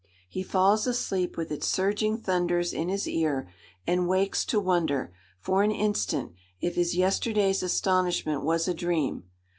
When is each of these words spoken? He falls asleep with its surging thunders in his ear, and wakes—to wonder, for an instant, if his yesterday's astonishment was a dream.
He 0.27 0.41
falls 0.41 0.87
asleep 0.87 1.37
with 1.37 1.51
its 1.51 1.67
surging 1.67 2.17
thunders 2.17 2.73
in 2.73 2.89
his 2.89 3.07
ear, 3.07 3.47
and 3.85 4.07
wakes—to 4.07 4.59
wonder, 4.59 5.13
for 5.39 5.61
an 5.61 5.69
instant, 5.69 6.31
if 6.59 6.73
his 6.73 6.95
yesterday's 6.95 7.61
astonishment 7.61 8.41
was 8.43 8.67
a 8.67 8.73
dream. 8.73 9.25